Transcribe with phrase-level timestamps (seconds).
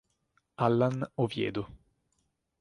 [0.57, 1.69] Allan Oviedo